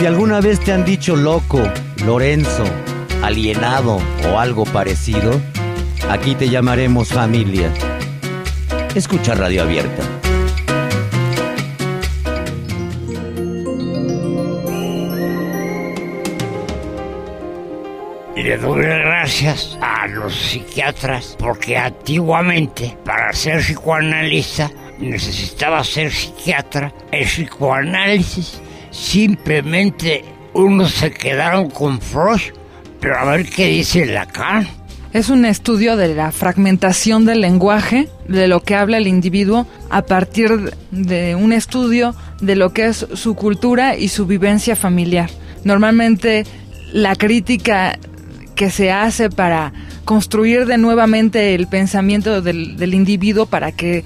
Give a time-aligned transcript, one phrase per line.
[0.00, 1.62] Si alguna vez te han dicho loco,
[2.06, 2.64] Lorenzo,
[3.22, 3.98] alienado
[4.32, 5.38] o algo parecido,
[6.08, 7.70] aquí te llamaremos familia.
[8.94, 10.02] Escucha Radio Abierta.
[18.36, 26.90] Le doy gracias a los psiquiatras porque antiguamente para ser psicoanalista necesitaba ser psiquiatra.
[27.12, 32.40] El psicoanálisis simplemente unos se quedaron con Freud,
[33.00, 34.68] pero a ver qué dice Lacan.
[35.12, 40.02] Es un estudio de la fragmentación del lenguaje, de lo que habla el individuo, a
[40.02, 45.28] partir de un estudio de lo que es su cultura y su vivencia familiar.
[45.64, 46.44] Normalmente
[46.92, 47.98] la crítica
[48.54, 49.72] que se hace para
[50.04, 54.04] construir de nuevamente el pensamiento del individuo para que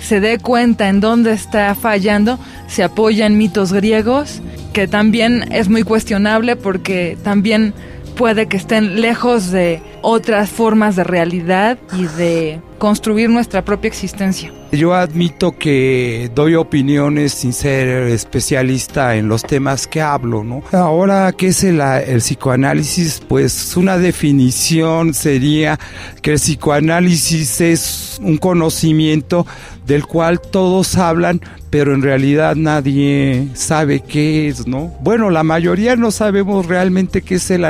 [0.00, 5.68] se dé cuenta en dónde está fallando, se apoya en mitos griegos, que también es
[5.68, 7.74] muy cuestionable porque también
[8.16, 14.52] puede que estén lejos de otras formas de realidad y de construir nuestra propia existencia.
[14.70, 20.62] Yo admito que doy opiniones sin ser especialista en los temas que hablo, ¿no?
[20.72, 23.22] Ahora, ¿qué es el, el, psicoanálisis?
[23.26, 25.78] Pues una definición sería
[26.20, 29.46] que el psicoanálisis es un conocimiento
[29.86, 31.40] del cual todos hablan,
[31.74, 34.92] pero en realidad nadie sabe qué es, ¿no?
[35.00, 37.64] Bueno, la mayoría no sabemos realmente qué es el,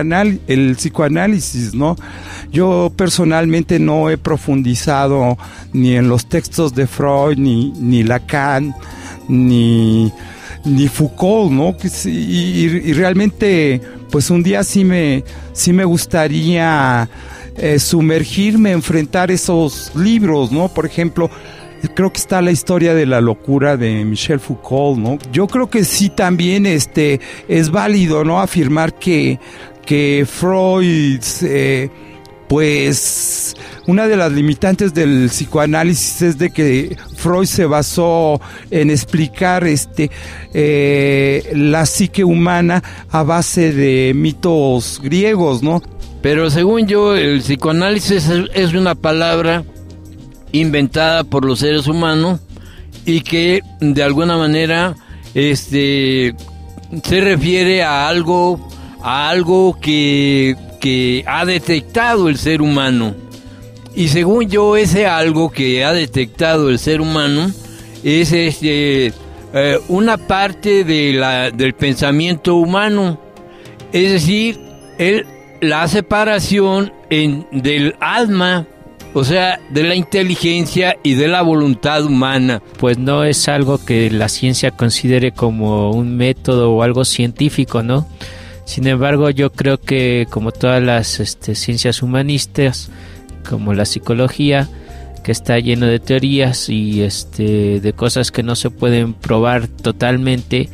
[0.47, 1.97] el psicoanálisis, ¿no?
[2.53, 5.39] Yo personalmente no he profundizado
[5.73, 8.75] ni en los textos de Freud, ni, ni Lacan,
[9.27, 10.13] ni,
[10.67, 11.75] ni Foucault, ¿no?
[12.05, 17.09] Y, y, realmente, pues un día sí me, sí me gustaría
[17.57, 20.69] eh, sumergirme, enfrentar esos libros, ¿no?
[20.69, 21.31] Por ejemplo,
[21.95, 25.19] creo que está la historia de la locura de Michel Foucault, ¿no?
[25.33, 28.41] Yo creo que sí también este es válido, ¿no?
[28.41, 29.39] Afirmar que,
[29.85, 31.91] que Freud eh,
[32.49, 33.55] pues
[33.87, 40.11] una de las limitantes del psicoanálisis es de que Freud se basó en explicar este
[40.53, 45.83] eh, la psique humana a base de mitos griegos, ¿no?
[46.23, 49.65] Pero según yo, el psicoanálisis es una palabra
[50.55, 52.41] inventada por los seres humanos
[53.05, 54.95] y que de alguna manera
[55.35, 56.35] este
[57.03, 58.69] se refiere a algo
[59.03, 63.15] a algo que, que ha detectado el ser humano.
[63.95, 67.51] Y según yo ese algo que ha detectado el ser humano
[68.03, 69.13] es este
[69.53, 73.21] eh, una parte de la, del pensamiento humano.
[73.93, 74.61] Es decir
[75.61, 78.67] la separación en, del alma
[79.15, 82.61] o sea, de la inteligencia y de la voluntad humana.
[82.79, 88.07] Pues no es algo que la ciencia considere como un método o algo científico, ¿no?
[88.65, 92.91] Sin embargo, yo creo que como todas las este, ciencias humanistas,
[93.49, 94.69] como la psicología,
[95.23, 100.71] que está lleno de teorías y este, de cosas que no se pueden probar totalmente,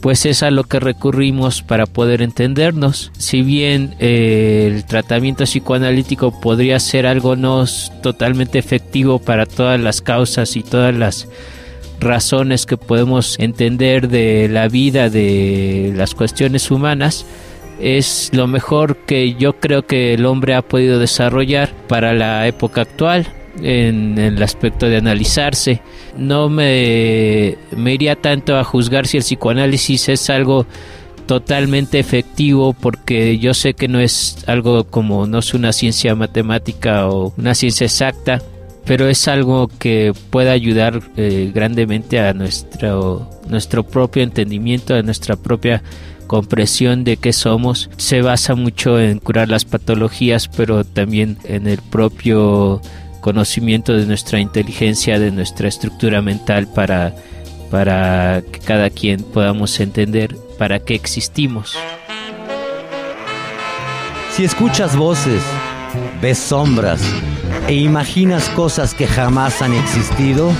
[0.00, 3.10] pues es a lo que recurrimos para poder entendernos.
[3.18, 7.64] Si bien eh, el tratamiento psicoanalítico podría ser algo no
[8.02, 11.28] totalmente efectivo para todas las causas y todas las
[12.00, 17.26] razones que podemos entender de la vida, de las cuestiones humanas,
[17.80, 22.82] es lo mejor que yo creo que el hombre ha podido desarrollar para la época
[22.82, 23.26] actual
[23.62, 25.80] en el aspecto de analizarse.
[26.16, 30.66] No me, me iría tanto a juzgar si el psicoanálisis es algo
[31.28, 37.06] totalmente efectivo porque yo sé que no es algo como no es una ciencia matemática
[37.06, 38.40] o una ciencia exacta
[38.86, 45.36] pero es algo que puede ayudar eh, grandemente a nuestro nuestro propio entendimiento a nuestra
[45.36, 45.82] propia
[46.26, 51.82] comprensión de qué somos se basa mucho en curar las patologías pero también en el
[51.82, 52.80] propio
[53.28, 57.14] conocimiento de nuestra inteligencia, de nuestra estructura mental para,
[57.70, 61.76] para que cada quien podamos entender para qué existimos.
[64.34, 65.42] Si escuchas voces,
[66.22, 67.02] ves sombras
[67.66, 70.50] e imaginas cosas que jamás han existido,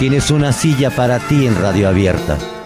[0.00, 2.57] tienes una silla para ti en Radio Abierta